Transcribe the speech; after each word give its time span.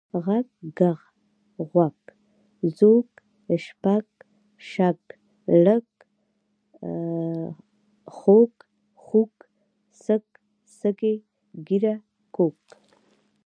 غږ، 0.23 0.47
ږغ، 0.77 0.99
غوَږ، 1.69 1.99
ځوږ، 2.77 3.09
شپږ، 3.63 4.07
شږ، 4.71 4.99
لږ، 5.65 5.87
خوږ، 8.15 8.53
خُوږ، 9.03 9.33
سږ، 10.03 10.25
سږی، 10.79 11.15
ږېره، 11.65 11.95
کوږ، 12.35 12.55